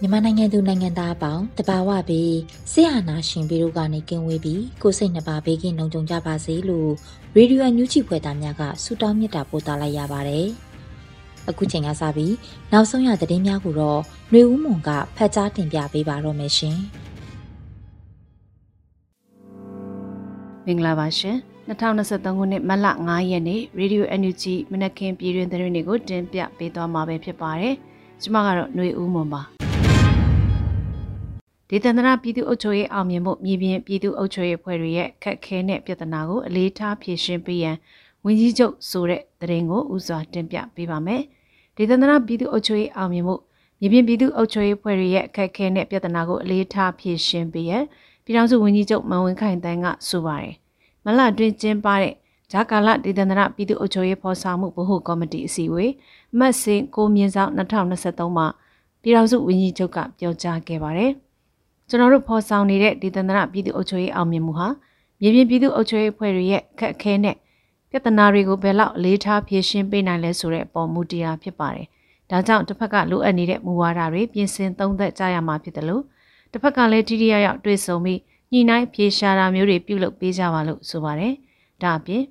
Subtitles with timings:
[0.00, 2.36] မြန်မာနိုင်ငံသူနိုင်ငံသားအပေါင်းတဘာဝပြီး
[2.72, 6.90] ဆရာနာရှင်ပြီးတို့ကနေကင်းဝေးပြီးကိုစိတ်နှပါဘေးကင်းလုံခြုံကြပါစေလို့
[7.34, 10.46] ရေဒီယိုအန်ယူဂျီဖွယ်သားများကဆုတောင်းမေတ္တာပို့သလိုက်ရပါတယ်။
[11.48, 12.34] အခုချိန်ကစပြီး
[12.72, 16.78] နောက်ဆုံးရသတင်းများကိုတော့ຫນွေဦးမွန်ကဖတ်ကြားတင်ပြပေးပါတော့မယ်ရှင်။
[20.66, 27.74] မင်္ဂလာပါရှင်။ 2023ခုနှစ်မတ်လ9ရက်နေ့ Radio NUG မနက်ခင်းပြည်တွင်သတင်းတွေကိုတင်ပြပေးသွားမှာပဲဖြစ်ပါတယ်။
[28.22, 29.42] ကျွန်မကတော့ຫນွေဦးမွန်ပါ။
[31.70, 37.76] ဒေသန္တရပြည်သူ့အုပ်ချုပ်ရေးအောင်မြင်မှုမြေပြင်ပြည်သူ့အုပ်ချုပ်ရေးဖွဲ့တွေရဲ့ခက်ခဲတဲ့ပြဿနာကိုအလေးထားဖြေရှင်းပေးရန်
[38.24, 41.22] ဝန်ကြီးချုပ်ဆိုတဲ့သတင်းကိုဥစွာတင်ပြပေးပါမယ်။
[41.76, 43.36] ဒေသန္တရပြည်သူ့အုပ်ချုပ်ရေးအောင်မြင်မှု
[43.80, 47.84] မြေပြင်ပြည်သူ့အုပ်ချုပ်ရေးဖွဲ့တွေရဲ့ခက်ခဲတဲ့ပြဿနာကိုအလေးထားဖြေရှင်းပေးရန်
[48.24, 50.56] ပြည်ထောင်စုဝန်ကြီးချုပ်မန်ဝင်းခိုင်တန်းကဆိုပါတယ်။
[51.06, 52.14] မလအတွင်းကျင်းပတဲ့
[52.52, 55.92] ဂျာကာလဒေသန္တရပြည်သူ့အုပ်ချုပ်ရေးဖော်ဆောင်မှုဗဟိုကော်မတီအစည်းအဝေး
[56.38, 58.46] မတ်စင်ကိုမြင့်ဆောင်2023မှာ
[59.02, 61.10] ပြည်ထောင်စုဝန်ကြီးချုပ်ကပြောကြားခဲ့ပါတယ်။
[61.88, 64.68] ကျွန်တော်တို့ဖော်ဆောင်နေတဲ့ဒေသန္တရပြည်သူ့အုပ်ချုပ်ရေးအောင်မြင်မှုဟာ
[65.20, 67.36] မြေပြင်ပြည်သူ့အုပ်ချုပ်ရေးဖွဲ့တွေရဲ့အခက်အခဲနဲ့
[67.90, 71.86] ပြဿနာတွေကိုဘယ်လောက်အလေးထားဖြေရှင်းပေးနိုင်လဲဆိုတဲ့အပေါ်မူတည်တာဖြစ်ပါတယ်။
[72.30, 76.02] ဒါကြောင့်တစ်ဖက်ကလိုအပ်နေတဲ့မူဝါဒတွေပြင်ဆင်သုံးသပ်ကြရမှာဖြစ်တယ်လို့
[76.52, 78.20] တစ်ဖက်ကလည်းထိထိရောက်ရောက်တွေးဆုံပြီး
[78.52, 81.34] ညှိနှိုင်းဖြေရှာတာမျိုးတွေပြုလုပ်ပေးကြပါလို့ဆိုပါတယ်။
[81.82, 82.22] ဒါအပြင်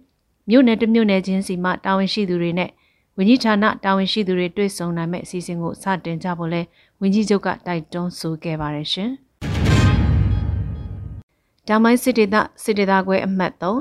[0.49, 2.69] မြို့နယ်တစ်မြို့နယ်ချင်းစီမှတာဝန်ရှိသူတွေနဲ့
[3.17, 6.61] ဝန်ကြီးဌာနတာဝန်ရှိသူတွေတွေ့ဆုံနိုင်မဲ့အစီအစဉ်ကိုစတင်ကြဖို့လဲ
[7.01, 9.09] ဝန်ကြီးချုပ်ကတိုက်တွန်းဆိုခဲ့ပါတယ်ရှင်။
[11.67, 13.75] ဒါမိုင်းစစ်ဒေသစစ်ဒေသခွဲအမှတ်3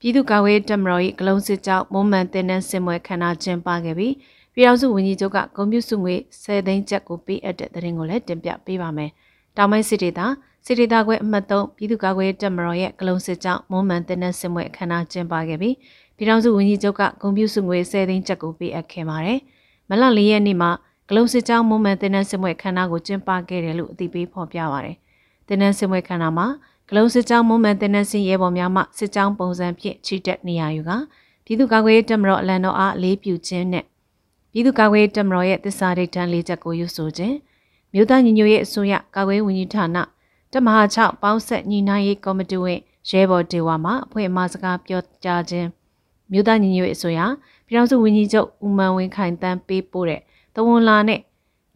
[0.00, 4.14] ပြည်သူ့ကာကွယ်တပ်မတော်၏ဂလုံးစစ်ကြောင်းမုံမှန်တင်နန်းစင်ပွဲခမ်းနားကျင်းပခဲ့ပြီး
[4.54, 9.10] ပြည်ထောင်စုဝန်ကြီးချုပ်ကဂုဏ်ပြုစုငွေ10သိန်းကျပ်ကိုပေးအပ်တဲ့သတင်းကိုလည်းတင်ပြပေးပါမယ်။
[9.56, 10.20] တောင်ပိုင်းစစ်ဒေသ
[10.64, 15.74] စစ်ဒေသခွဲအမှတ်3ပြည်သူ့ကာကွယ်တပ်မတော်ရဲ့ဂလုံးစစ်ကြောင်းမွန်မှန်တင်တဲ့စစ်မွေအခမ်းအနားကျင်းပခဲ့ပြီး
[16.16, 19.38] ပြည်ထောင်စုဝန်ကြီးချုပ်ကဂုဏ်ပြုစုငွေ10သိန်းကျပ်ကိုပေးအပ်ခဲ့ပါတယ်။
[19.88, 20.70] မလ၄ရက်နေ့မှာ
[21.08, 24.96] ဂလုံးစစ်ကြောင်းမွန်မှန်တင်တဲ့စစ်မွေအခမ်းအနားကိုကျင်းပခဲ့တယ်လို့အသိပေးဖော်ပြပါတယ်။
[25.48, 26.46] တင်တဲ့စစ်မွေအခမ်းအနားမှာ
[26.88, 30.90] ဂလုံးစစ်ကြောင်းမွန်မှန်တင်တဲ့စင်ရဲပေါ်များမှစစ်ကြောင်းပုံစံဖြင့်ချီတက်နေရယူက
[31.44, 33.84] ပြည်သူ့ကာကွယ်ရေးတပ်မတော်အလံတော်အားအလေးပြုခြင်းနဲ့
[34.52, 37.36] ပြည်သူ့ကာကွယ်ရေးတပ်မတော်ရဲ့သစ္စာဒိဋ္ဌာန်လေးချက်ကိုရွဆိုခြင်း
[37.94, 39.98] မြို့သားညီညွတ်ရေးအစိုးရကာကွယ်ဝန်ကြီးဌာန
[40.52, 42.78] တမဟာ6ပေါင်းဆက်ညီနိုင်ရေးကော်မတီဝင်
[43.10, 45.68] ရဲဘော်ဒေဝါမှအဖွဲ့အမစကားပြောကြားခြင်း
[46.32, 47.20] မြို့သားညီညွတ်ရေးအစိုးရ
[47.66, 50.20] ပြည်ထောင်စုဝန်ကြီးချုပ်ဦးမန်ဝင်းခိုင်တန်းပေးပို့တဲ့
[50.54, 51.20] တဝန်လာနဲ့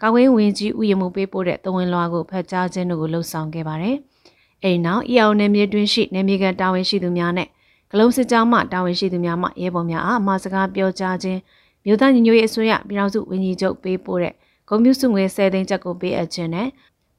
[0.03, 3.97] ကာကွယ်ဝင်ကြီးဥယျာဉ်မှုပေးပို့တဲ့တဝန်လွာကိုဖတ်ကြားခြင်းတို့ကိုလှုံ့ဆော်ခဲ့ပါတယ်။
[4.63, 7.49] အဲဒီနောက်အီအောင်နယ်မြေတွင်းရှိနယ်မြေကန်တာဝန်ရှိသူများနဲ့
[7.91, 11.39] ဂလုံးစစ်ကြောင်းမှတာဝန်ရှိသူများမှရဲဘော်များအားအမစကားပြောကြားခြင်း
[11.85, 14.35] မြို့သားညီညွတ်ရေးအစိုးရပြည်ထောင်စုဝန်ကြီးချုပ်ပေးပို့တဲ့
[14.69, 16.69] ဂုံမျိုးစုငွေ10သိန်းကျပ်ကိုပေးအပ်ခြင်းနဲ့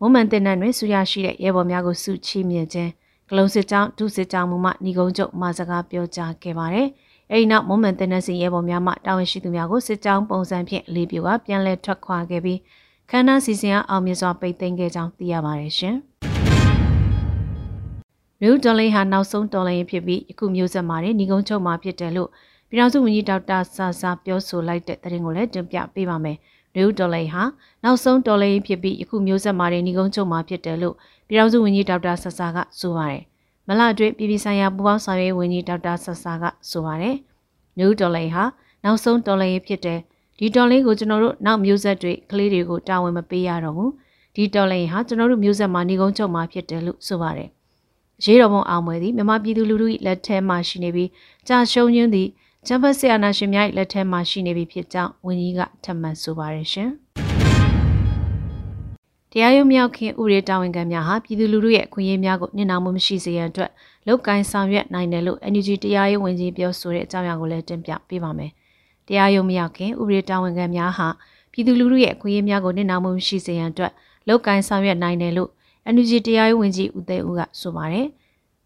[0.05, 2.91] မွန်မန်တင်နန်းတွင်ဆူရရှိတဲ့ရဲဘော်များကိုစုချီးမြှင့်ခြင်း
[3.29, 6.87] ဂလုံးစစ်ကြောင်းဒုစစ်ကြောင်းမှညီကုန်းချုပ်မစကားပြောကြားခဲ့ပါတယ်။
[7.31, 12.59] အဲဒီနောက်မွန်မန်တင်နန်းစီရဲဘော်များမှတာဝန်ရှိသူများကိုစစ်ကြောင်းပုံစံဖြင့်လေးပြူကပြန်လည်ထွက်ခွာခဲ့ပြီး
[13.11, 15.95] ခန္ဓာစီစဉ်အောင်မြင်စွာပိတ်သိမ်းခဲ့ကြောင်းသိရပါတယ်ရှင်။
[18.41, 22.29] နယူးဒေါ်လိန်ဟာနောက်ဆုံးဒေါ်လိန်ဖြစ်ပြီးယခုမျိုးဆက်မှာညီကုန်းချုပ်မှာဖြစ်တယ်လို့
[22.69, 26.37] ပြည်ထောင်စုဝန်ကြီးဒေါက်တာဆာဆာပြောဆိုလိုက်တဲ့သတင်းကိုလည်းတင်ပြပေးပါမယ်။
[26.75, 27.43] နယူးဒေါ်လိန်ဟာ
[27.83, 30.95] နောက်ဆုံးဒေါ်လိန်ဖြစ်ပြီးယခုမျိုးဆက်မှာနေကုန်းချုပ်မှာဖြစ်တယ်လို့
[31.27, 33.23] ပြည်ထောင်စုဝန်ကြီးဒေါက်တာဆဆာကဆိုပါတယ်။
[33.67, 37.15] မလအတွင်းပြည်ပဆိုင်ရာပူးပေါင်းဆောင်ရွက်ဝန်ကြီးဒေါက်တာဆဆာကဆိုပါတယ်။
[37.77, 38.43] နယူးဒေါ်လိန်ဟာ
[38.83, 39.99] နောက်ဆုံးဒေါ်လိန်ဖြစ်တယ်။
[40.39, 43.89] ဒီဒေါ်လိန်ကိုကျွန်တော်တို့နောက်မျိုးဆက်တွေကလေးတွေကိုတာဝန်မပေးရတော့ဘူး။
[44.35, 47.49] ဒီဒေါ်လိန်ဟာကျွန်တော်တို့မျိုးဆက်မှာနေကုန်းချုပ်မှာဖြစ်တယ်လို့ဆိုပါတယ်။
[48.23, 51.09] ရေးတော်ပုံအောင်ပွဲသည်မြန်မာပြည်သူလူထု၏လက်ထဲမှာရှိနေပြီး
[51.47, 52.29] ကြာရှုံးရင်းသည့်
[52.67, 56.89] ချမ်ဘတ်ဆီယာနာရှင်များလက်ထဲမှာရှိနေပြီဖြစ်ကြောင်းဝန်ကြီးကထပ်မံဆိုပါတယ်ရှင်။
[59.31, 63.71] တရားရုံးမြောက်ခင်ဥရေတာဝန်ခံများဟာပြည်သူလူထုရဲ့အခွင့်အရေးများကိုနှင်နာမှုမရှိစေရန်အတွက်
[64.07, 68.51] လောက်ကိုင်းဆောင်ရွက်နိုင်တယ်လို့ NUG တရားရေးဝန်ကြီးပြောဆိုတဲ့အကြောင်းအရာကိုလည်းတင်ပြပေးပါမယ်။
[69.07, 71.07] တရားရုံးမရောက်ခင်ဥပဒေတာဝန်ခံများဟာ
[71.51, 73.91] ပြည်သူလူထုရဲ့အခွင့်အရေးများကိုနစ်နာမှုရှိစေရန်အတွက်
[74.27, 75.49] လောက်ကိုင်းဆောင်ရွက်နိုင်တယ်လို့
[75.93, 78.07] NUG တရားရေးဝန်ကြီးဦးသိန်းဦးကဆိုပါတယ်။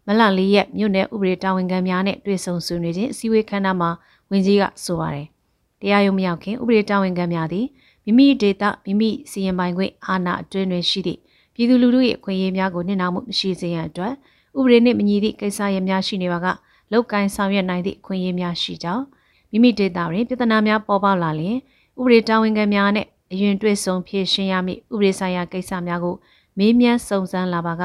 [0.08, 3.90] မလလေးရက်မြို့နယ်ဥပဒေတာဝန်ခံများနဲ့တွေ့ဆုံဆွေးနွေးခြင်းအစည်းအဝေးခန်းနာမှာ
[4.30, 5.26] ဝန်ကြီးကဆိုပါတယ်။
[5.80, 7.66] တရားရုံးမရောက်ခင်ဥပဒေတာဝန်ခံများသည်
[8.04, 11.20] မိမိဒေတာမိမိစီရင်ပိုင်ခွင့်အာဏာအတွင်းတွင်ရှိသည့်
[11.54, 14.12] ပြည်သူလူထု၏အခွင့်အရေးများကိုနှိမ့်နာမှုမရှိစေရန်အတွက်
[14.58, 16.46] ဥပဒေနှင့်မညီသည့်ကိစ္စရပ်များရှိနေပါက
[16.92, 19.04] လောက်ကိုင်းဆောင်ရွက်နိုင်သည့်အခွင့်အရေးများရှိကြောင်း
[19.50, 21.56] မိမိဒေတာတွင်ပြဿနာများပေါ်ပေါက်လာလျင်
[21.98, 26.14] ဥပဒေတာဝန်ခံများနဲ့အရင်တွေ့ဆုံဖြေရှင်းရမည့်ဥပဒေဆိုင်ရာကိစ္စများကို
[26.58, 27.82] မေးမြန်းစုံစမ်းလာပါက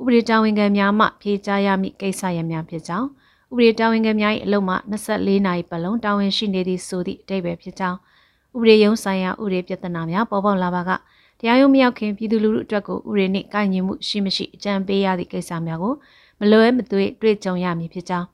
[0.00, 3.08] ဥပဒေတာဝန်ခံများမှဖြေကြားရမည့်ကိစ္စရပ်များဖြစ်ကြောင်း
[3.52, 7.98] ဥပဒေတာဝန်ခံများ၏အလုံးမှ24နာရီပတ်လုံးတာဝန်ရှိနေသည့်ဆိုသည့်အတိတ်ပဲဖြစ်ကြောင်း
[8.56, 10.90] ဥပဒေရုံးဆိုင်ရာဥပဒေပြဿနာများပေါ်ပေါက်လာပါက
[11.38, 15.94] တရားရုံးမရောက်ခင်ပြည်သူလူထုအတွက်ကိုဥပဒေနှင့်ကိုင်ညီမှုရှိမရှိအကြံပေးရသည့်ကိစ္စများကို
[16.40, 18.26] မလွဲမသွေတွေ့ကြုံရမည်ဖြစ်ကြောင်း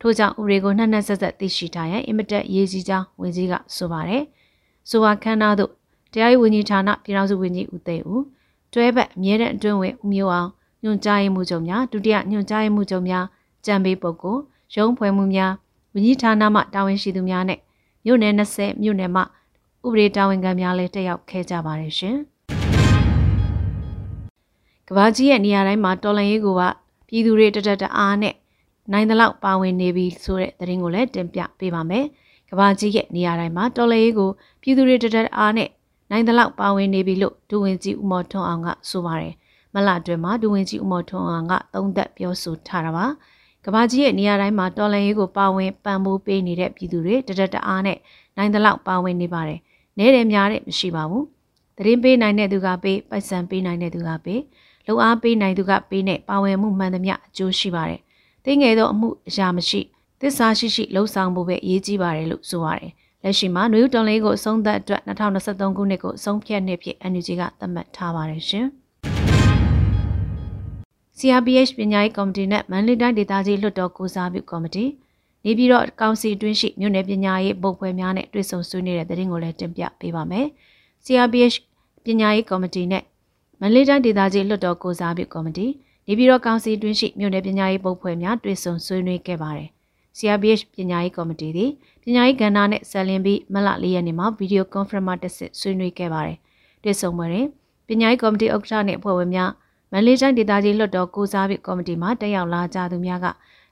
[0.00, 4.22] ထို့ကြောင့်ဥပဒေကိုနှက်နှက်ဆက်ဆက်သိရှိထားရန်အင်မတက်ရေးကြီးကြောင်းဝန်ကြီးကဆိုပါတယ်။
[4.90, 5.70] ဆိုပါခန်းနာသို့
[6.12, 8.24] တရားရေးဝန်ကြီးဌာနပြည်ထောင်စုဝန်ကြီးဦးသိန်းဦး
[8.72, 10.50] တွဲဘက်အမြဲတမ်းအတွင်းဝင်ဦးမျိုးအောင်
[10.84, 13.24] ညွှန်ကြားရေးမှူးချုပ်များဒုတိယညွှန်ကြားရေးမှူးချုပ်များ
[13.66, 14.42] ကြံပေးပုဂ္ဂိုလ်
[14.74, 15.52] ရုံးဖွဲ့မှုများ
[15.94, 17.58] ဝန်ကြီးဌာနမှတာဝန်ရှိသူများနဲ့
[18.04, 19.24] မြို့နယ်20မြို့နယ်မှဥ
[19.92, 22.16] ပဒေတာဝန်ခံများလည်းတက်ရောက်ခဲ့ကြပါတယ်ရှင်။
[24.88, 26.62] ကဘာကြီးရဲ့နေရာတိုင်းမှာတော်လန်ရေးကိုက
[27.08, 28.34] ပြည်သူတွေတတတအားနဲ့
[28.92, 32.04] နိုင်တဲ့လောက်ပါဝင်နေပြီဆိုတဲ့သတင်းကိုလည်းတင်ပြပေးပါမယ်။
[32.50, 34.30] ကဘာကြီးရဲ့နေရာတိုင်းမှာတော်လန်ရေးကို
[34.62, 35.68] ပြည်သူတွေတတတအားနဲ့
[36.10, 39.34] နိုင်တဲ့လောက်ပါဝင်နေပြီလို့ဒူဝင်ကြီးဦးမော်ထွန်းအောင်ကဆိုပါတယ်။
[39.74, 43.06] မလအတွင်းမှာဒူဝင်ကြီးဦးမော်ထွန်းအောင်ကသုံးသက်ပြောဆိုထားတာပါ။
[43.64, 47.98] ကဘာကြီးရဲ့နေရာတိုင်းမှာတော်လန်ရေးကိုပါဝင်ပံ့ပိုးပေးနေတဲ့ပြည်သူတွေတတတအားနဲ့
[48.36, 49.60] နိုင်တဲ့လောက်ပါဝင်နေပါတယ်။
[49.98, 51.24] နဲတယ်များတဲ့မရှိပါဘူး။
[51.76, 54.40] သတင်းပေးနိုင်တဲ့သူကပေးပိုက်ဆံပေးနိုင်တဲ့သူကပေး
[54.86, 58.00] လုံအားပေးနိုင်သူကပေးနဲ့ပါဝင်မှုမှန်သမျှအကျိုးရှိပါတယ်။
[58.44, 59.80] သိငယ်သောအမှုအရာမရှိ
[60.20, 62.90] သစ္စာရှိရှိလှုံ့ဆော်မှုပဲအရေးကြီးပါတယ်လို့ဆိုပါတယ်။
[63.22, 68.68] လက်ရှိမှာနွေဦးတော်လေးကိုအဆုံးသတ်အတွက်2023ခုနှစ်ကိုအဆုံးဖြတ်နှစ်ဖြစ် NUG ကသတ်မှတ်ထားပါတယ်ရှင်။
[71.20, 74.84] CRPH ပညာရေးကော်မတီနဲ့မန္တလေးတိုင်းဒေသကြီးလွှတ်တော်ကိုစားပြုကော်မတီ
[75.44, 80.46] နေပြည်တော်ကောင်စီတွင်းရှိမြို့နယ်ပညာရေးဘုတ်ဖွဲများနဲ့တွေ့ဆုံဆွေးနွေးတဲ့တဲ့ရင်ကိုလည်းတင်ပြပေးပါမယ်။
[81.04, 81.56] CRPH
[82.04, 83.02] ပညာရေးကော်မတီနဲ့
[83.60, 85.66] မန္တလေးတိုင်းဒေသကြီးလွှတ်တော်ကိုစားပြုကော်မတီ
[86.06, 89.68] နေပြည်တော်ကောင်စီတွင်းရှိမြို့နယ်ပညာရေးပုတ်ဖွဲ့များတွေ့ဆုံဆွေးနွေးခဲ့ပါတယ်။
[90.18, 91.70] CRPH ပညာရေးကော်မတီသည်
[92.04, 96.38] ပညာရေးကဏ္ဍနဲ့ဆက်လင်းပြီးမလ၄ရက်နေ့မှာဗီဒီယိုကွန်ဖရင့်မှာတက်ဆက်ဆွေးနွေးခဲ့ပါတယ်။
[96.82, 97.46] တွေ့ဆုံပွဲတွင်
[97.88, 99.50] ပညာရေးကော်မတီဥက္ကဋ္ဌနှင့်အဖွဲ့ဝင်များ
[99.92, 103.26] မန္တလေးတိုင်းဒေသကြီးလွှတ်တော်ကိုစားပြုကော်မတီမှတက်ရောက်လာကြသူများက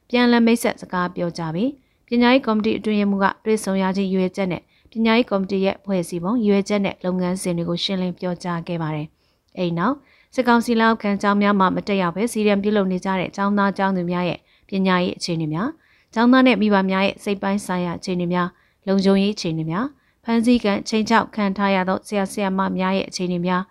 [0.08, 1.70] ပြန်လည်မိတ်ဆက်စကားပြောကြပြီး
[2.08, 4.62] ပညာရေးကော်မတီအတွင်းရေးမှူးကတွေ့ဆုံရခြင်းရွေချက်နဲ့
[4.92, 9.06] ပညာရေးကော်မတီရဲ့ဖွဲ့စည်းပုံရွေချက်နဲ့လုပ်ငန်းစဉ်တွေကိုရှင်းလင်းပြောကြားခဲ့ပါတယ်။
[9.58, 9.94] အိမ်နောက်
[10.34, 14.38] စစ်ကောင်စီလက်အောက်ခံကျောင်းများမှမတက်ရောက်ပဲစီရန်ပြုလုပ်နေကြတဲ့ကျောင်းသားကျောင်းသူများရဲ့
[14.68, 15.68] ပညာရေးအခြေအနေများ
[16.14, 18.48] ကျောင်းသားနဲ့မိဘများရဲ့စိတ်ပိုင်းဆိုင်ရာအခြေအနေများ
[18.86, 19.86] လုံခြုံရေးအခြေအနေများ
[20.24, 23.62] ဖန်ဆီးကန်ချိန်ချောက်ခံထားရသောဆရာဆရာမများရဲ့အခြေအနေများ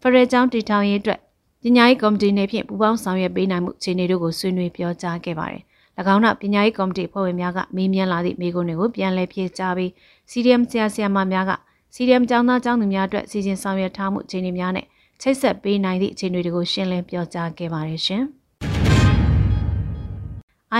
[0.00, 1.20] ဖရဲကျောင်းတည်ထောင်ရေးအတွက်
[1.64, 5.62] ပညာရေးကော်မတီနေဖြင့်ပူးပေါင်းဆောင်ရွက်ပေးနိုင်မှုအခြေအနေတို့ကိုဆွေးနွေးပြောကြားခဲ့ပါတယ်။၎
[6.14, 9.90] င်းကပညာရေးကော်မတီဖွဲ့ဝင်များကမေးမြန်းလာသည့်မေးခွန်းတွေကိုပြန်လည်ဖြေကြားပြီး
[10.30, 11.52] CDM ဆရာဆရာမများက
[11.94, 14.86] CDM ကျောင်းသားကျောင်းသူများအတွက်စီစဉ်ဆောင်ရွက်ထားမှုအခြေအနေများနဲ့
[15.20, 18.24] ချိတ်ဆက်ပေးနိုင်သည့်အခြေအနေတွေကိုရှင်းလင်းပြောကြားခဲ့ပါတယ်ရှင်။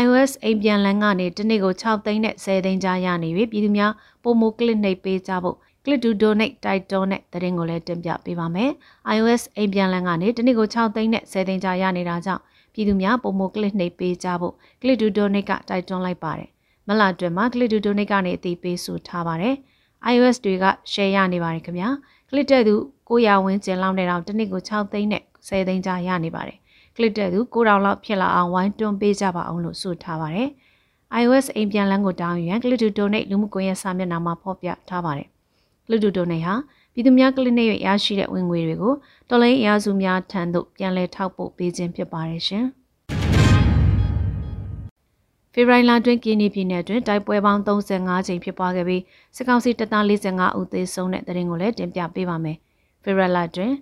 [0.03, 3.93] iOS အိမ်ပြန်လန်းကနေတနေ့ကို6သိန်းနဲ့10သိန်းကြားရနေပြီပြည်သူများ
[4.23, 8.70] ပုံမကလစ်နှိပ်ပေးကြဖို့ click to donate တိုက်တွန်းတဲ့သတင်းကိုလည်းတင်ပြပေးပါမယ်။
[9.15, 12.43] iOS အိမ်ပြန်လန်းကနေတနေ့ကို6သိန်းနဲ့10သိန်းကြားရနေတာကြောင့်
[12.75, 16.49] ပြည်သူများပုံမကလစ်နှိပ်ပေးကြဖို့ click to donate ကတိုက်တွန်းလိုက်ပါတယ်။
[16.89, 19.55] မလအတွင်းမှာ click to donate ကနေအသိပေးဆိုထားပါတယ်။
[20.13, 21.89] iOS တွေက share ရနေပါတယ်ခင်ဗျာ။
[22.29, 22.75] click တဲ့သူ
[23.08, 26.58] 900ဝန်းကျင်လောက်နဲ့တော့တစ်နေ့ကို6သိန်းနဲ့10သိန်းကြားရနေပါတယ်။
[26.96, 30.49] click တဲ့သူ9000လောက်ဖြစ်လာအောင်ဝိုင်းတွန်းပေးကြပါအောင်လို့ဆိုထားပါတယ်။
[31.22, 35.31] iOS အိမ်ပြန်လန်းကိုတောင်းရန် click to donate လူမှုကွန်ရက်စာမျက်နှာမှာဖော်ပြထားပါတယ်။
[35.91, 36.55] click to donate ဟာ
[36.93, 38.94] ပြည်သူများကလစ်နဲ့ရရှိတဲ့ဝင်ငွေတွေကို
[39.29, 42.67] တော်လိုင်းအရာစုများထံသို့ပြန်လည်ထောက်ပို့ပေးခြင်းဖြစ်ပါတယ်ရှင်။
[45.53, 49.03] ဖေဖော်ဝါရီလတွင်ကင်းနီပြည်နယ်တွင်တိုက်ပွဲပေါင်း35ကြိမ်ဖြစ်ပွားခဲ့ပြီး
[49.37, 52.56] စစ်ကောင်စီတပ်သား45ဦးသေဆုံးတဲ့တဲ့ရင်ကိုလည်းတင်ပြပေးပါမယ်။
[53.03, 53.73] ဖေရလာတွင်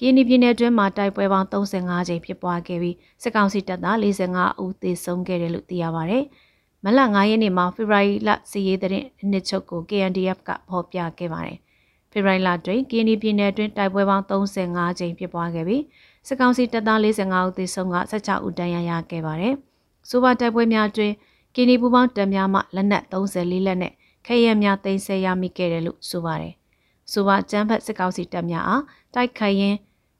[0.00, 6.18] ကင်းနီပြည်နယ်တွင်းမှာတိုက်ပွဲပေါင်း35ကြိမ်ဖြစ်ပွားခဲ့ပြီးစစ်ကောင်စီတပ်သား45ဦးသေဆုံးခဲ့တယ်လို့သိရပါဗျ။
[6.84, 8.92] မလ9ရက်နေ့မှာဖေဖော်ဝါရီလစီရေးတဲ့
[9.30, 11.58] နှစ်ချုပ်ကို KNDF ကဖော်ပြခဲ့ပါတယ်။
[12.10, 15.82] ဖေဖော်ဝါရီလတွင်ကင်းနီပြည်နယ်တွင်တိုက်ပွဲပေါင်း35ကြိမ်ဖြစ်ပွားခဲ့ပြီး
[16.26, 19.54] စစ်ကောင်စီတပ်သား45ဦးသေဆုံးက16ဦးဒဏ်ရာရခဲ့ပါတယ်။
[20.08, 21.12] ဆိုပါတိုက်ပွဲများတွင်
[21.54, 23.92] ကင်းနီပူပေါင်းတပ်များမှလက်နက်34လက်နဲ့
[24.26, 26.54] ခဲယမ်းများသိမ်းဆည်းရမိခဲ့တယ်လို့ဆိုပါတယ်။
[27.12, 28.82] ဆိုပါကျန်းဖက်စစ်ကောင်စီတပ်များအား
[29.14, 29.76] တိုက်ခိုက်ရင်း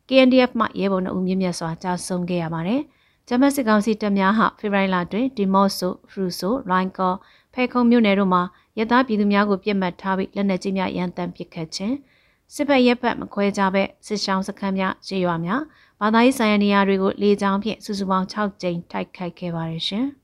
[0.08, 2.82] KNDF မှရဲဘော်နှုတ်မြင့်မြတ်စွာကြာဆုံးခဲ့ရပါတယ်။
[3.30, 7.16] ကျန်းဖက်စစ်ကောင်စီတပ်များဟာဖေဖော်ဝါရီလတွင်ဒီမော့ဆိုဖရူဆိုရိုင်းကောဖ
[7.54, 8.42] ဖဲခုံမြို့နယ်တို့မှာ
[8.78, 11.96] ရသားပြည်သူများကိုပြစ်မှတ်ထားပြီးလက်နက်ကြီးများရန်တမ်းပစ်ခတ်ခြင်း
[12.54, 15.62] စစ်ဖက်ရက်ဖက်မခွဲကြဘဲစစ်ရှောင်းစခန်းများရေရွာများ
[16.00, 20.06] ဘာသာရေးဆိုင်ရာနေရာတွေကိုလေကြောင်းဖြင့်စုစုပေါင်း6ကြိမ်တိုက်ခိုက်ခဲ့ပါတယ်ရှင်။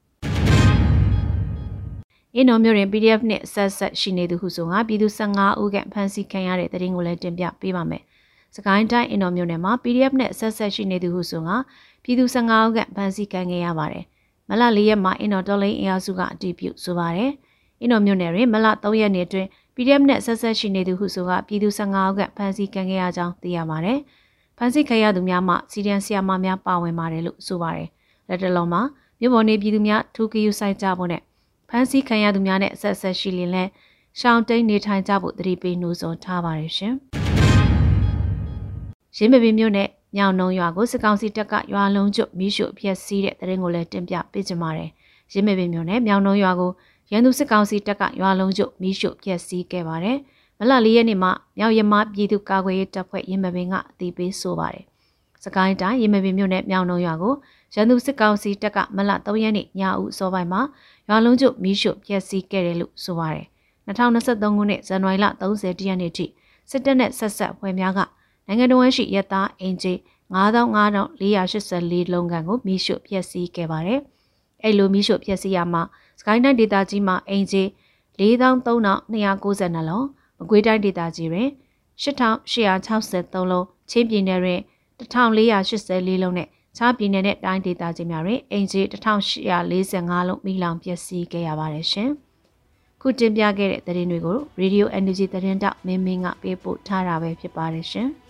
[2.34, 8.02] အင်းတော်မျိုးတွင် PDF နဲ့ဆက်ဆက်ရှိနေသူဟုဆိုငါပြည်သူ15ဦးကဖမ်းဆီးခံရတဲ့တရင်ကိုလည်းတင်ပြပေးပါမယ်။
[8.56, 11.56] စကိုင်းတိုင်းအင်းတော်မျိုးနယ်မှာ PDF နဲ့ဆက်ဆက်ရှိနေသူဟုဆိုငါ
[12.02, 14.04] ပြည်သူ15ဦးကဖမ်းဆီးခံခဲ့ရပါတယ်။
[14.49, 17.30] မလ၄ရက်မှာအင်းတော်တော်လိန်အင်အားစုကအတည်ပြုဆိုပါတယ်။
[17.80, 23.99] အင်းတော်မျိုးနယ်တွင်မလ3ရက်နေ့အတွင်း PDF နဲ့ဆက်ဆက်ရှိနေသူဟုဆိုကပြည်သူ15ဦးကဖမ်းဆီးခံခဲ့ရကြောင်းသိရပါတယ်။
[24.58, 27.88] ဖမ်းဆီးခံရသူများမှစီဒီအန်ဆီယာမများပါဝင်ပါတယ်လို့ဆိုပါတယ်။
[28.28, 28.82] လက်တလုံးမှာ
[29.20, 31.23] မြို့ပေါ်နေပြည်သူများထူကယူဆိုင်ကြဖို့နဲ့
[31.68, 33.64] ဖမ်းဆီးခံရသူများနဲ့အဆက်ဆက်ရှိလင်လဲ
[34.20, 36.96] ရှောင်းတိန်နေထိုင်ကြဖို့တတိပေးနှိုးဆော်ထားပါတယ်ရှင်။
[39.16, 44.90] ရင်းမပင်မြို့နဲ့ညောင်နှုံရွာကိုစစ်ကောင်စီတပ်ကရွာလုံးကျွတ်မိရှုအပြက်စီးတဲ့တရင်ကိုလည်းတင်ပြပေးကြပါမယ်။
[45.33, 46.71] ရင်းမပင်မြို့နဲ့မြောင်နှုံရွာကို
[47.11, 50.18] ရန်သူစစ်ကောင်စီတပ်ကရွာလုံးကျွတ်မိရှုပြက်စီးခဲ့ပါတယ်။
[50.59, 54.85] မလ၄ရက်နေ့မှာမြောက်ရမပြည်သူ့ကာကွယ်ရေးတပ်ဖွဲ့ရင်မပင်ကအသိပေးဆိုပါတယ်။
[55.44, 57.35] စကိုင်းတိုင်းရင်မပင်မြို့နယ်မြောင်နှုံရွာကို
[57.75, 60.61] ရန်သူစစ်ကောင်စီတပ်ကမလ3ရက်နေ့ညဦးစောပိုင်းမှာ
[61.09, 63.47] ရွာလုံးကျမီးရှို့ဖျက်ဆီးခဲ့တယ်လို့ဆိုပါတယ်။
[63.87, 66.26] 2023ခုနှစ်ဇန်နဝါရီလ30ရက်နေ့ထိ
[66.71, 68.00] စစ်တပ်နဲ့ဆက်ဆက်ဖွဲ့များက
[68.46, 69.94] နိုင်ငံတော်ရှိရတာအင်ဂျီ
[70.34, 74.00] 95,484လုံးကန်ကိုမီးရှို့ဖျက်ဆီးခဲ့ပါတယ်။
[74.62, 75.82] အဲ့လိုမီးရှို့ဖျက်ဆီးရမှာ
[76.20, 77.64] စကိုင်းတိုင်းဒေသကြီးမှာအင်ဂျီ
[78.18, 80.06] 43,292လုံး
[80.38, 81.48] မကွေးတိုင်းဒေသကြီးတွင်
[82.02, 84.60] 8863လုံးချင်းပြည်နယ်တွင်
[85.00, 92.10] 1484လုံးနဲ့ခြားပြည်နယ်နဲ့တိုင်းဒေသကြီးများတွင်အင်ဂျီ1845လုံးမိလောင်ပျက်စီးခဲ့ရပါတယ်ရှင်။
[93.00, 98.10] ခုတင်ပြခဲ့တဲ့သတင်းတွေကို Radio Energy သတင်းတောက်မင်းမင်းကပေးပို့ထားတာပဲဖြစ်ပါတယ်ရှင်။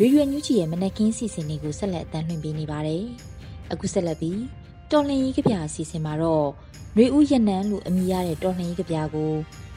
[0.00, 3.04] ရေရွယ်ညူးချီရဲ့မနက်ခင်းစီစဉ်လေးကိုဆက်လက်အသံလွှင့်ပေးနေပါတယ်။
[3.72, 4.40] အခုဆက်လက်ပြီး
[4.90, 6.48] တော်လှန်ရေးကြပြအစီအစဉ်မှာတော့
[6.96, 9.32] နှွေဦးရနန်းလို့အမည်ရတဲ့တော်လှန်ရေးကြပြကို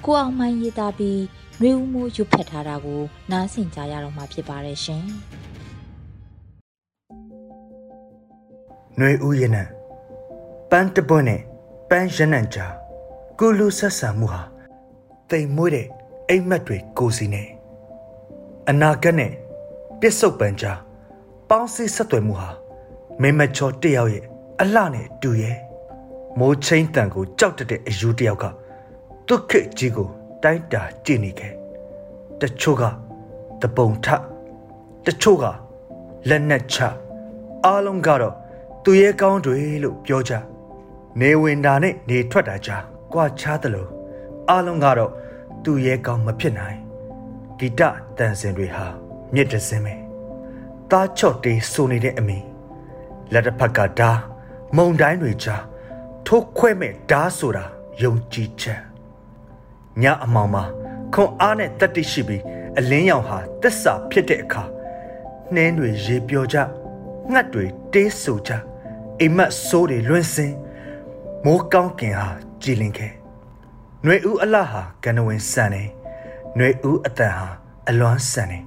[0.05, 1.21] ကိုအောင်မိုင်းရေးသားပြီး
[1.61, 5.05] နှွေဦးမိုးရွတ်ဖက်ထားတာကိုနားဆင်ကြရတော့မှာဖြစ်ပါတယ်ရှင်။
[8.99, 9.71] နှွေဦးရနန်း
[10.69, 11.41] ပန်းတပွန်းနဲ့
[11.89, 12.73] ပန်းရနန်းကြား
[13.39, 14.41] ကိုလူဆက်ဆံမှုဟာ
[15.29, 15.87] တိမ်မွေးတဲ့
[16.29, 17.43] အိမ်မက်တွေကိုစီနေ
[18.69, 19.31] အနာဂတ်နဲ့
[19.99, 20.79] ပစ္စုပန်ကြား
[21.49, 22.49] ပေါင်းစည်းဆက်သွယ်မှုဟာ
[23.21, 24.25] မင်းမချောတယောက်ရဲ့
[24.61, 25.57] အလှနဲ့တူရဲ့
[26.39, 28.45] မိုးချင်းတန်ကိုကြောက်တတဲ့အယူတယောက်က
[29.27, 30.07] ဒုက္ခကြီးကို
[30.43, 31.53] တိုင်းတာကြည့်နေခဲ့
[32.41, 32.83] တချို့က
[33.61, 34.07] တပုံထ
[35.05, 35.45] တချို့က
[36.29, 36.77] လက်နက်ချ
[37.65, 38.35] အားလုံးကတော့
[38.83, 40.33] သူရဲ့ကောင်းတွေလို့ပြောကြ
[41.19, 43.87] နေဝင်တာနဲ့နေထွက်တာကြားကြွားချသလို
[44.49, 45.11] အားလုံးကတော့
[45.63, 46.77] သူရဲ့ကောင်းမဖြစ်နိုင်
[47.57, 47.81] ဂီတ
[48.17, 48.85] တန်စင်တွေဟာ
[49.33, 49.95] မြစ်တစင်းပဲ
[50.91, 52.39] သားချော့တေးဆိုနေတဲ့အမေ
[53.33, 54.11] လက်တစ်ဖက်ကဓာ
[54.75, 55.63] မုံတိုင်းတွေကြား
[56.25, 57.65] ထိုးခွဲမဲ့ဓာဆိုတာ
[58.03, 58.81] ယုံကြည်ချက်
[60.01, 60.63] ညအမောင်မှာ
[61.13, 62.43] ခွန်အားနဲ့တတိရှိပြီး
[62.77, 64.63] အလင်းရောင်ဟာတစ္ဆာဖြစ်တဲ့အခါ
[65.53, 66.57] နှင်းတွေရေပြောကြ
[67.32, 68.50] ငှက်တွေတေးဆူကြ
[69.20, 70.56] အိမ်မက်ဆိုးတွေလွင့်စင်း
[71.44, 72.28] မိုးကောင်းကင်ဟာ
[72.62, 73.12] ကြည်လင်ခဲ့
[74.02, 75.82] ຫນွေဦးအလှဟာကနဝင်ဆန်နေ
[76.56, 77.48] ຫນွေဦးအတန်ဟာ
[77.88, 78.58] အလွမ်းဆန်နေ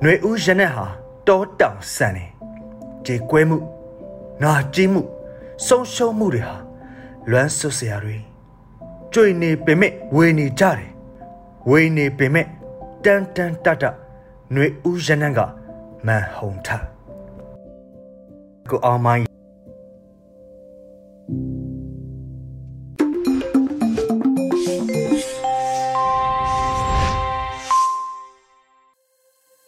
[0.00, 0.86] ຫນွေဦးရနက်ဟာ
[1.26, 2.26] တောတောင်ဆန်နေ
[3.06, 3.58] ကြေကွဲမှု
[4.42, 5.02] နာကျင်းမှု
[5.66, 6.56] ဆုံးရှုံးမှုတွေဟာ
[7.30, 8.16] လွမ်းဆွစရာတွေ
[9.12, 10.90] ကြွေနေပင်မဲ့ဝေနေကြတယ်
[11.70, 12.46] ဝေနေပင်မဲ့
[13.04, 15.40] တန်တန်တတຫນွေဦးရနန်းက
[16.06, 16.68] မန်ဟုံထ
[18.69, 19.25] ကိုအောင်မိုင်း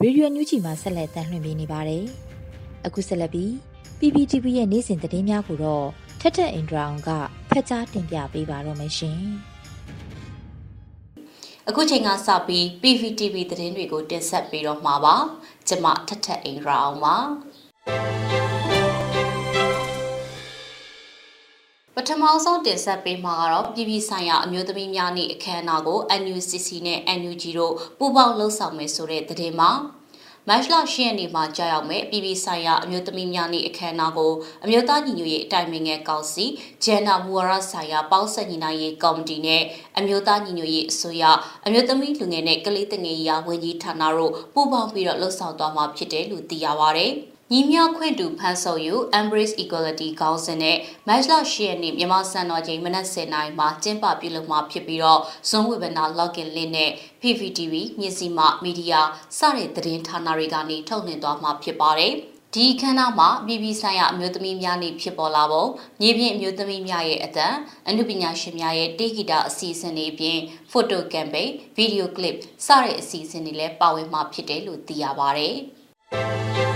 [0.04, 2.04] ရေဒီယိုညူချီမှာဆက်လက်တမ်းလွှင့်ပေးနေပါတယ်။
[2.86, 3.52] အခုဆက်လက်ပြီး
[4.00, 5.88] PPTV ရဲ့နေ့စဉ်သတင်းများကိုတော့
[6.22, 7.10] ထက်ထက်အင်ဒရာအောင်က
[7.50, 9.20] ဖက်ကြားတင်ပြပေးပါတော့မယ်ရှင်။
[11.70, 15.16] အခုချိန်ကစပြီး PPTV သတင်းတွေကိုတင်ဆက်ပေးတော့မှာပါ။
[15.68, 17.16] ကျွန်မထက်ထက်အင်ဒရာအောင်ပါ။
[22.00, 29.72] ပထမဆုံးတင်ဆက်ပေးမှာကတော့ပြည်ပဆိုင်ရာအမျိုးသမီးများနေ့အခမ်းအနားကို NUCC နဲ့ NUG တို့ပူးပေါင်းလှုပ်ဆောင်မယ်ဆိုတဲ့သတင်းမှာ
[30.48, 36.46] မတ်လ10ရက်နေ့မှာကြာရောက်မဲ့ပြည်ပဆိုင်ရာအမျိုးသမီးများနေ့အခမ်းအနားကိုအမျိုးသားညီညွတ်ရေးအတိုင်ပင်ခံကောင်စီ
[36.84, 39.64] ဂျန်နာမူဝါရဆိုင်ရာပေါင်းဆက်ညီနိုင်ရေးကော်မတီနဲ့
[39.98, 41.24] အမျိုးသားညီညွတ်ရေးအစိုးရ
[41.66, 47.08] အမျိုးသမီးလူငယ်နဲ့ကလေးတငယ်ရာဝန်ကြီးဌာနတို့ပူးပေါင်းပြီးတော့လှုပ်ဆောင်သွားမှာဖြစ်တယ်လို့သိရပါဗျ။
[47.54, 50.78] ညီမျှခွင့်တူဖန်ဆုပ်ယူ Embrace Equality ခေါင်းစဉ်နဲ့
[51.08, 59.02] Match လ10ရက်နေ့မြန်မာစံတော်ချိန်မနက်10:00နာရီမှာကျင်းပပြုလုပ်မှာဖြစ်ပြီးတော့ Zoom Webinar Login Link နဲ့ PVTV မြစ်စီမမီဒီယာ
[59.38, 62.14] စတဲ့သတင်းဌာနတွေကနေထုတ်လွှင့်သွားမှာဖြစ်ပါတယ်။
[62.56, 65.66] ဒီခမ်းနားမှာပြည်ပြည်ဆိုင်ရာအမျိုးသမီးများနေ့ဖြစ်ပေါ်လာပုံ
[66.02, 67.56] မြေပြင်အမျိုးသမီးများရဲ့အတန်
[67.88, 70.40] အမှုပညာရှင်များရဲ့တေဂီတာအစီအစဉ်တွေအပြင်
[70.72, 72.36] ဖိုတိုကမ်ပိန်းဗီဒီယိုကလစ်
[72.66, 75.50] စတဲ့အစီအစဉ်တွေလည်းပါဝင်မှာဖြစ်တယ်လို့သိရပါဗျ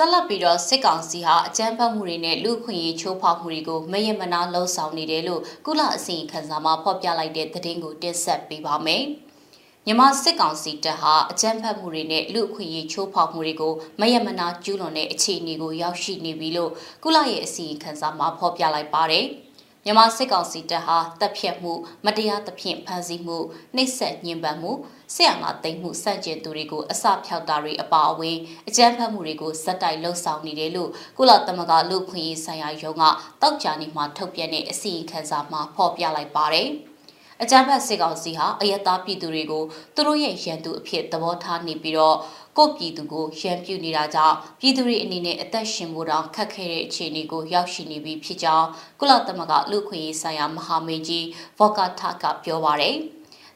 [0.00, 9.02] ဆက်လက်ပြီးတော့စစ်ကောင်စီဟာအကြမ်းဖက်မှုတွေနဲ့လူခွင့်ရေးချိုးဖောက်မှုတွေကိုမယမနာလှုံ့ဆော်နေတယ်လို့ကုလအစီရင်ခံစာမှာဖော်ပြလိုက်တဲ့သတင်းကိုတင်ဆက်ပေးပါမယ်။
[9.86, 16.70] မြန်မာစစ်ကောင်စီတပ်ဟာအကြမ်းဖက်မှုတွေနဲ့လူအခွင့်အရေးချိုးဖောက်မှုတွေကိုမယမနာကျူးလွန်တဲ့အခြေအနေကိုရောက်ရှိနေပြီလို့
[17.04, 19.26] ကုလရဲ့အစီရင်ခံစာမှာဖော်ပြလိုက်ပါတယ်။
[19.88, 21.72] မြန်မာစစ်ကောင်စီတပ်ဟာတပ်ဖြတ်မှု
[22.04, 23.38] မတရားသဖြင့်ဖမ်းဆီးမှု
[23.76, 24.72] နှိပ်စက်ညှဉ်းပန်းမှု
[25.14, 33.04] ဆရာငါသိမ်းမှုစန့်ကျင်သူတွေကိုအစဖြောက်တာတွေအပါအဝင်အကြမ်းဖက်မှုတွေကိုဇက်တိုက်လှုပ်ဆောင်နေတယ်လို့ကုလသမဂ္ဂလူ့ခွင့်ရေးဆိုင်ရာရုံးက
[33.42, 36.68] တောက်ကြနေမှာထုတ်ပြန်တဲ့အစီရင်ခံစာမှာဖော်ပြလိုက်ပါတယ်။
[37.42, 39.64] အကြမ်းဖက်စစ်ကောင်စီဟာအယက်သားပြည်သူတွေကို
[39.94, 42.16] သူတို့ရဲ့ရန်သူအဖြစ်သဘောထားနေပြီးတော့
[42.58, 48.66] ကိုပြည်သူကိုရန်ပြုနေတာကြောင့်ပြည်သူတွေအနေနဲ့အသက်ရှင်ဖို့တောင်ခက်ခဲတဲ့အခြေအနေကိုရောက်ရှိနေပြီဖြစ်ကြောင်း
[49.00, 51.26] ကုလသမဂ္ဂလူ့ခွင့်ရေးဆိုင်ရာမဟာမင်းကြီး
[51.58, 52.96] ဘော့ကာထကပြောပါရယ်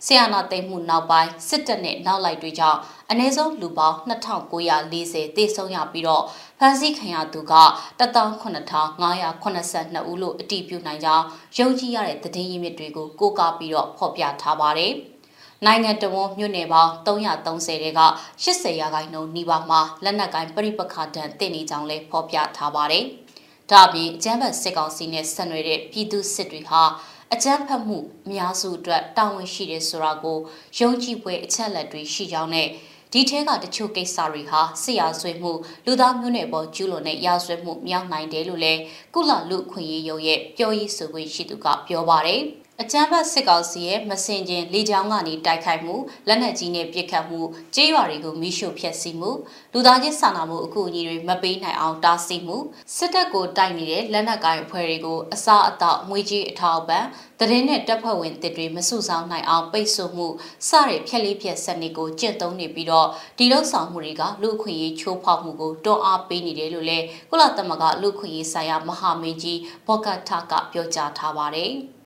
[0.07, 2.79] ဆီယနာသိမ်းမှုနောက်ပိုင်းစစ်တပ်နဲ့နောက်လိုက်တွေကြောင့်
[3.11, 6.25] အနည်းဆုံးလူပေါင်း2940သေဆုံးရပြီးတော့
[6.59, 7.55] ဖမ်းဆီးခံရသူက
[8.01, 11.25] 18582ဦးလို့အတည်ပြုနိုင်ကြောင်း
[11.59, 14.95] ယုံကြည်ရတဲ့သတင်းရင်းမြစ်တွေကိုကိုးကားပြီးတော့ဖော်ပြထားပါတယ်။
[15.67, 18.01] နိုင်ငံတော်ဝန်မြို့နယ်ပေါင်း330တဲက
[18.45, 23.05] 80ရာခိုင်နှုန်းနီးပါးမှာလက်နက်ကိုင်းပြိပခါတန်တင်နေကြောင်းလည်းဖော်ပြထားပါတယ်။
[23.71, 26.83] ဒါ့အပြင်အကြမ်းဖက်စစ်ကောင်စီနဲ့ဆက်နွယ်တဲ့ပြည်သူစစ်တွေဟာ
[27.33, 30.39] အကြမ်းဖက်မှုအများစုအတွက်တာဝန်ရှိတယ်ဆိုတာကို
[30.79, 32.69] ယုံကြည်ပွဲအချက်လက်တွေရှိကြောင်းနဲ့
[33.13, 35.53] ဒီထဲကတချို့ကိစ္စတွေဟာဆရာဆွေမှု
[35.87, 38.81] လူသားမျိုးနွယ်ပေါ်ကျူးလွန်တဲ့ရာဇဝတ်မှုမြောက်နိုင်တယ်လို့လည်း
[39.15, 42.43] ကုလလူခွင့်ရေးရုံရဲ့ပြောရေးဆိုခွင့်ရှိသူကပြောပါတယ်။
[42.81, 45.95] အကြမ်းဖက်စစ်ကောင်စီရဲ့မစင်ကျင်လေကြောင်းကနေတိုက်ခိုက်မှု
[46.29, 47.41] လက်နက်ကြီးနဲ့ပစ်ခတ်မှု
[47.75, 49.31] ကြေးရွာတွေကိုမိရှို့ဖျက်ဆီးမှု
[49.73, 52.57] လူသားချင်းစာနာမှုအကူအညီတွေမပေးနိုင်အောင်တားဆီးမှု
[52.97, 57.05] စစ်တပ်ကိုတိုက်နေတဲ့လက်နက်ကိုင်အဖွဲ့တွေကိုအစားအသောက်ငွေကြေးအထောက်ပံ့
[57.41, 60.27] တရင်နဲ့တပ်ဖွဲ့ဝင်တစ်တွေမစုဆောင်နိုင်အောင်ပိတ်ဆို့မှု
[60.69, 63.09] စတဲ့ဖြက်လေးဖြက်စနစ်ကိုကျင့်သုံးနေပြီးတော့
[63.39, 71.73] ဒီလောက်ဆောင်မှုတွေကလူအခွင့်အရေးချိုးဖောက်မှုကိုတွန်းအားပေးနေတယ်လို့လည်းကုလသမဂ္ဂလူအခွင့်အရေးဆိုင်ရာမဟာမင်းကြီးဘော့ကတ်တာကပြောကြားထားပါတယ်။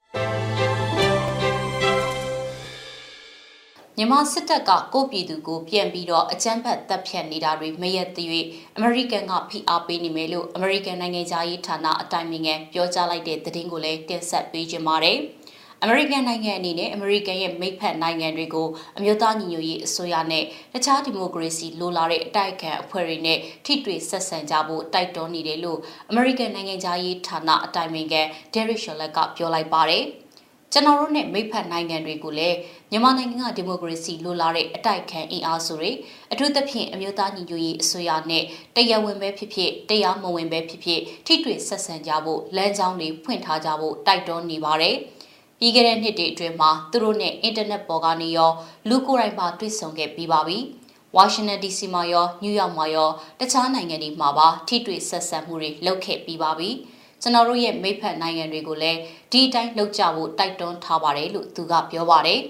[3.98, 8.28] မြန်မာစစ်တပ်ကကိုပြည်သူကိုပြန်ပြီးတော့အကြမ်းဖက်တပ်ဖြတ်နေတာတွေမရက်သေး၍
[8.76, 15.18] အမေရိကန်ကဖိအားပေးနေမယ်လို့အမေရိကန်နိုင်ငံသားရေးဌာနအတိုင်ပင်ခံပြောကြားလိုက်တဲ့သတင်းကိုလည်းတင်ဆက်ပေးကြပါမယ်။
[15.88, 18.68] အမေရိကန်နိုင်ငံအနေနဲ့အမေရိကန်ရဲ့မိတ်ဖက်နိုင်ငံတွေကို
[18.98, 20.44] အမျိုးသားညီညွတ်ရေးအစိုးရနဲ့
[20.74, 25.78] တခြားဒီမိုကရေစီလိုလားတဲ့အတိုက်အခံအဖွဲ့တွေနဲ့ထိတွေ့ဆက်ဆံကြဖို့တိုက်တွန်းနေတယ်လို့
[26.10, 28.22] အမေရိကန်နိုင်ငံသားရေးဌာနအတိုင်ပင်ခံ
[28.52, 30.04] ဒယ်ရစ်ရှော်လက်ကပြောလိုက်ပါတယ်။
[30.72, 32.56] ကျွန်တော်တို့နဲ့မိဖက်နိုင်ငံတွေကိုလည်း
[32.90, 35.90] မြန်မာနိုင်ငံကဒီမိုကရေစီလိုလားတဲ့အတိုက်ခံအင်အားစုတွေ
[36.32, 38.44] အထူးသဖြင့်အမျိုးသားညီညွတ်ရေးအစိုးရနဲ့
[38.76, 44.96] တရားဝင်ပဲဖြစ်ဖြစ်တရားမဝင်ပဲဖြစ်ဖြစ်ထိတွေ့ဆက်ဆံကြဖို့လမ်းကြောင်းတွေဖွင့်ထားကြဖို့တိုက်တွန်းနေပါတယ်။
[45.58, 48.52] ပြီးခဲ့တဲ့နှစ်တွေအတွင်းမှာသူတို့နဲ့အင်တာနက်ပေါ်ကနေရော
[48.88, 50.58] လူကိုယ်တိုင်ပါတွေ့ဆုံခဲ့ပြီးပါပြီ။
[51.16, 56.70] ဝါရှင်တန် DC မှာရောနယူးယောက်မှာရောတခြားနိုင်ငံတွေမှာပါထိတွေ့ဆက်ဆံမှုတွေလုပ်ခဲ့ပြီးပါပြီ။
[57.22, 58.98] ကျွန်တော်တို့ရဲ့မိဖက်နိုင်ငံတွေကိုလည်း
[59.32, 62.40] ဒီအတိုင်းလှုပ်ကြဖို့တိုက်တွန်းထားပါတယ်လို့သူကပြောပါတယ်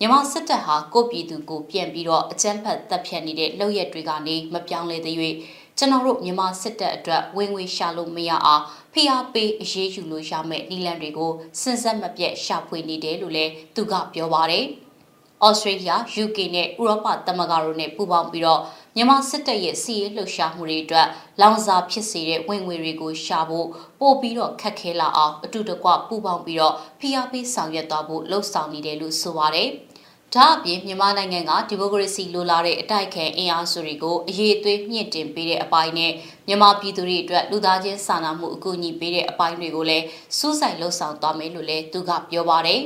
[0.00, 5.16] မြန်မာစစ်တပ်ဟာကိုပြည်သူကိုပြန်ပြီးတော့အကြမ်းဖက်တပ်ဖြတ်နေတဲ့လုပ်ရက်တွေကနေမပြောင်းလဲသေး၍
[5.80, 8.62] ကျွန်တော်တို့မြန်မာစစ်တပ်အတွက်ဝင်ငွေရှာလို့မရအောင်
[8.92, 14.64] ဖိအားပေးအရေးယူလို့ရမယ့်နည်းလမ်းတွေကိုစဉ်ဆက်မပြတ်ရှာဖွေနေတယ်လို့လည်းသူကပြောပါတယ်။
[15.46, 15.92] ဩစတြေးလျ
[16.24, 18.60] UK နဲ့ဥရောပသမဂ္ဂတို့နဲ့ပူးပေါင်းပြီးတော့
[18.96, 21.08] မြန်မာစစ်တပ်ရဲ့စီးရေးလှုပ်ရှားမှုတွေအတွက်
[21.40, 23.66] လောင်စာဖြစ်စေတဲ့ဝင်ငွေတွေကိုရှာဖို့
[24.00, 29.70] ပို့ပြီးတော့ခက်ခဲလာအောင်အတူတကွပူးပေါင်းပြီးတော့ဖိအားပေးဆောင်ရွက်သွားဖို့လှုံ့ဆော်နေတယ်လို့ဆိုပါတယ်။
[30.34, 36.12] ဒါအပြင်မြန်မာနိုင်ငံကဒီမိုကရေစီလိုလားတဲ့အတိုက်ခံအင်အားစုတွေကိုအရေးအသွေးမြင့်တင်ပေးတဲ့အပိုင်းနဲ့
[36.46, 40.04] မြန်မာပြည်သူတွေအတွက်လူသားချင်းစာနာမှုအကူအညီပေးတဲ့အပိုင်းတွေကိုလည်း
[40.38, 42.80] စူးစိုက်လှုံ့ဆော်သွားမယ်လို့လည်းသူကပြောပါတယ်။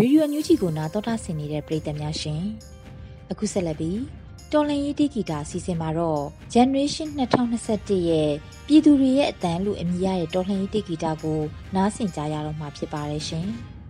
[0.00, 2.42] ရေဒီယိုအန်ယူဂျီကိုနားတော်တာဆင်နေတဲ့ပရိသတ်များရှင်
[3.30, 4.19] အခုဆက်လက်ပြီး
[4.52, 6.22] တော်လန်ရေးတီဂီတာစီစဉ်မှာတော့
[6.54, 8.30] Generation 2021ရဲ့
[8.66, 11.40] ပြည်သူတွေရဲ့အတန်းလို့အမည်ရတဲ့တော်လှန်ရေးတီဂီတာကို
[11.74, 13.48] နားဆင်ကြရတော့မှာဖြစ်ပါတယ်ရှင်။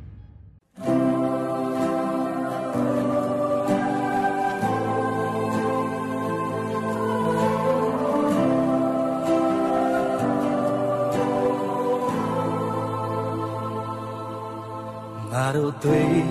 [15.56, 16.24] တို့သွေး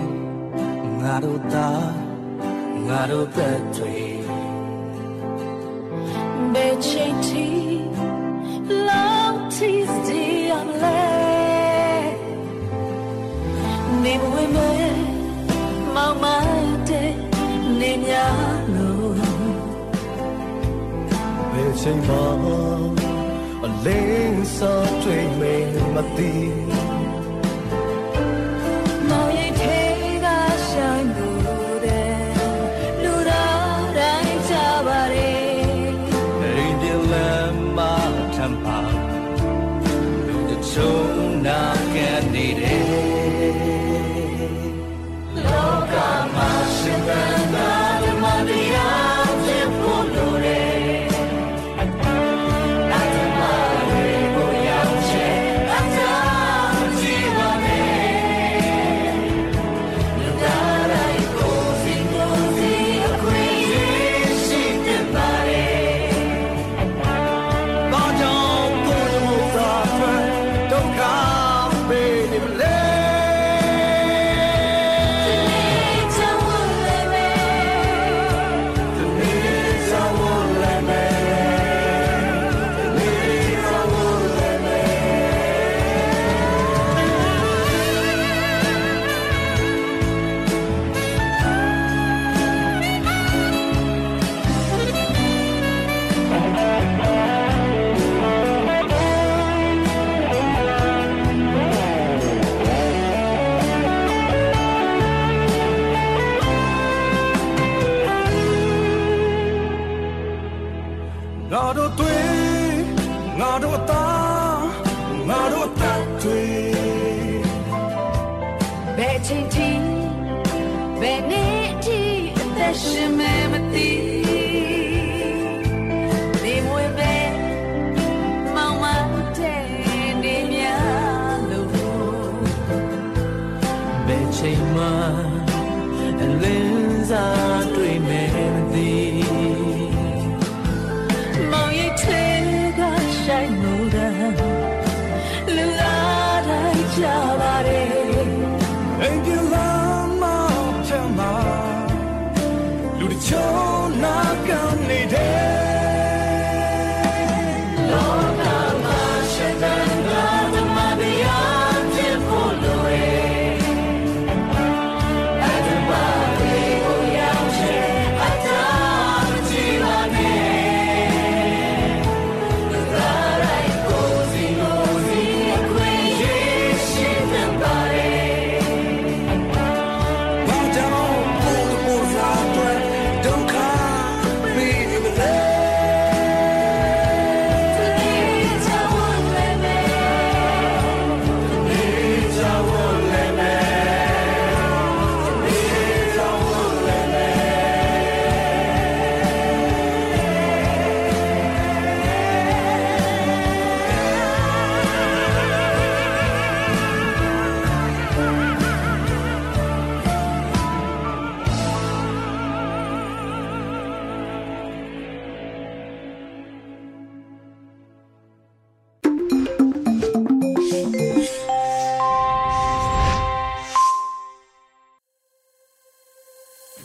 [1.02, 1.90] ငါတို့သား
[2.88, 3.28] ငါတို့
[6.80, 7.48] သက်တွေဘယ်ချိန်ထိ
[8.88, 10.24] love tease the
[10.60, 10.88] amle
[14.04, 14.72] နေမဝင်မဲ
[15.96, 16.26] မောင်မ
[16.90, 17.12] တဲ့
[17.80, 18.60] နေများ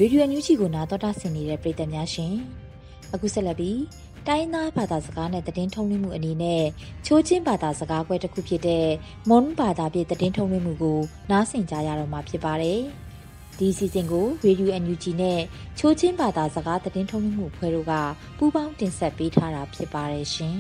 [0.05, 2.35] ရေဒီယိုညူချီကိုနာတော်တာဆင်နေတဲ့ပရိသတ်များရှင်
[3.15, 3.81] အခုဆက်လက်ပြီး
[4.27, 6.65] တိုင်းသားဘာသာစကားနဲ့သတင်းထုံးလွှင့်မှုအနေနဲ့
[7.07, 8.87] ချိုးချင်းဘာသာစကားပွဲတစ်ခုဖြစ်တဲ့
[9.29, 12.81] မွန်ဘာသာပြည့်သတင်းထုံးလွှင့်မှုကိုနားဆင်ကြရတော့မှာဖြစ်ပါတယ်
[13.59, 15.41] ဒီစီစဉ်ကိုရေဒီယိုအန်ယူဂျီနဲ့
[15.79, 17.93] ချိုးချင်းဘာသာစကားသတင်းထုံးလွှင့်မှုဖွဲ့တို့က
[18.39, 20.57] ပူးပေါင်းတင်ဆက်ပေးထားတာဖြစ်ပါတယ်ရှင်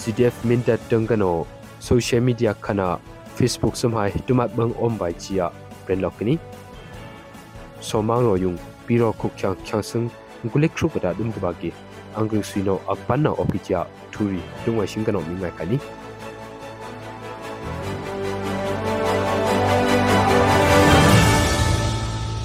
[0.00, 1.36] CDF မင်တတန်ကနော
[1.86, 2.88] social media ခနာ
[3.36, 5.46] Facebook စမိုင်တူမတ်ဘန်အုံးဘိုင်ချီယာ
[5.84, 6.34] ပရင်လောက်ကနီ
[7.88, 8.52] စောမောင်ရောယုံ
[8.86, 10.04] ပီရောခုချန်ချန်စင်
[10.50, 10.78] ဂုလက်ခ
[12.14, 15.76] ရုပတာဒုံတဘာကီ angri suino akpanna opicha ထူရီဒုံဝရှင်ကနောမိငိုင်ခနီ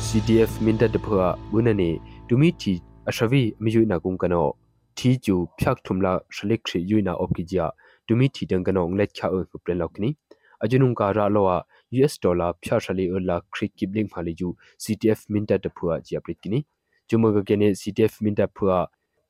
[0.08, 1.90] CDF minda de phwa bunani
[2.28, 2.74] tumi thi
[3.10, 4.42] ashavi miyu na kum kano
[4.98, 7.66] thi chu phyak thumla shalik khri yuina opkijia
[8.08, 9.28] tumi thi dang kano nglet kha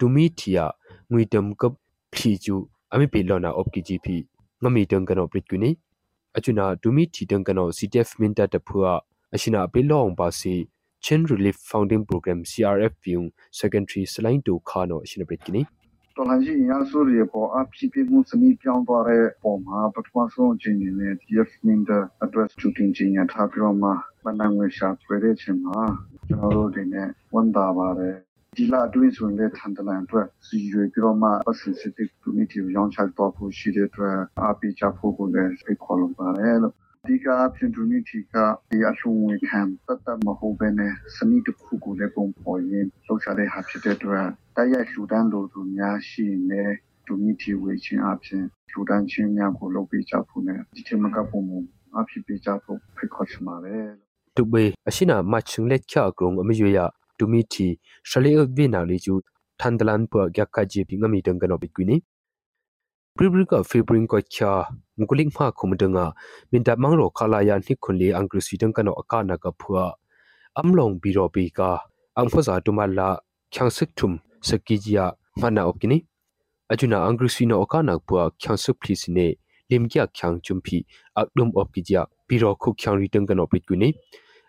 [0.01, 0.71] u pren lokni ajunung ka ra
[1.09, 1.49] lowa US dollar phya shali urla khri kibling phali ju CDF minda de phwa ji
[1.49, 1.73] aprit kini jumaga kene CDF minda phwa tumi thia ngui dam kap
[2.11, 4.27] phi chu ami pe lona opkiji phi
[4.61, 5.77] ngami dang kano prit kini
[6.35, 9.01] achuna tumi thi dang kano CDF minda de phwa
[9.33, 10.69] ashina apilong ba si
[11.01, 15.61] Chin Relief Founding Program CRF ပြုံ Secretary စလိုင်းတူခါနိုရှင်ပရစ်ကနီ
[16.15, 23.89] တော်လှန်ရေးအင်အားစုတွေပေါ်အဖြစ်ပြမှုစနစ်ပြောင်းသွားတဲ့ပုံမှာပထမဆုံးအချိန်နဲ့ DF Minder address ချူတင်ခြင်းရထားပြီးတော့မှ
[24.25, 25.81] မနငွေရှာဖွေတဲ့ချိန်မှာ
[26.27, 28.28] ကျွန်တော်တို့တွေနဲ့ဝန်တာပါတယ်
[28.59, 31.29] ဒီလာအတွင်းဆိုရင်လည်းထန်တလန်အတွက်စီရွေပြီးတော့မှ
[31.61, 36.73] sensitive community ရောင်းချတော့ဖို့ရှိတဲ့အတွက်အပိချဖို့ကိုလည်းဖိတ်ခေါ်လိုပါတယ်လို့
[37.07, 38.35] ဒီကအဖြစ်တူနီတီက
[38.69, 46.63] ဒီအရှုံးဝင်ခံတတ်တမဟုတ်ဘဲနဲ့စနစ်တစ်ခုကိုလည်းပုံပေါ်ရင်လောက်ချတဲ့ဟာဖြစ်တဲ့အတွက်တိုက်ရိုက်လူတန်းလိုသူများရှိနေ
[47.07, 51.51] တူနီတီဝေချင်းအဖြစ်လူတန်းချင်းများကိုလုပ်ပေးကြဖို့နဲ့ဒီထက်မကပုံမ
[51.99, 53.85] အဖြစ်ပေးကြဖို့ဖိတ်ခေါ်ချင်ပါတယ်
[54.37, 56.79] တုဘေအရှိနာမချင်းလက်ချကရုံအမရွေရ
[57.19, 57.67] တူမီတီ
[58.09, 59.13] ရှလေအဗီနာလီကျူ
[59.59, 61.97] ထန်ဒလန်ပဂက်ကဂျီပီငမီတန်ကနောပိကွီနီ
[63.19, 64.63] pribrika febring ko kya
[64.95, 66.15] nguling ma khumdanga
[66.51, 69.91] minta mangro khala ya ni khunli angru sidang kano akana ka phua
[70.55, 71.83] amlong biro bi ka
[72.15, 73.19] angphoza tumala
[73.51, 74.13] kyangsik thum
[74.47, 75.97] sakijia mana opkini
[76.71, 79.35] ajuna angru sino akana phua kyangsik plisine
[79.69, 80.77] limkya khyang chumpi
[81.21, 83.77] akdum opkijia biro khu khyang ritang kano pitkwini angru si council leju atubai khogum phram
[83.77, 83.77] gulam gulik thum akrung minta mangrong kano aman nak panga hongwisa amya urion minta mangrong
[83.77, 83.89] hingya dong op kya khala ya ni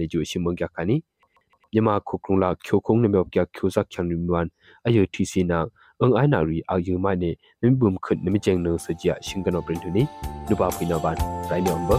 [0.00, 0.96] လေကျူရှင်မုန်ကြခါနီ
[1.72, 4.46] မြန်မာခုကုံလာချိုခုံနေမြောက်ပြချိုဇက်ချန်ရီမွမ်
[4.86, 5.58] အယတီစီနာ
[6.00, 10.02] အင်အိုင်နာရီအာယူမိုင်နေမင်ဘုံခွတ်နမကျင်းနစကြရှင်ကနောပရင်တူနီ
[10.48, 11.16] လူပါဖိနောဘန်
[11.50, 11.90] ရိုင်းမြောင်ဘ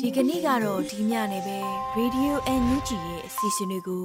[0.00, 1.58] ဒီကနေ့ကတော့ဒီညနေပဲ
[1.98, 4.04] Radio NUG ရဲ့အစီအစဉ်လေးကို